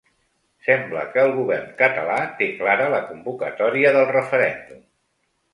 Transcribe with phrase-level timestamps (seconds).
[0.67, 4.85] Sembla que el govern català té clara la convocatòria del referèndum.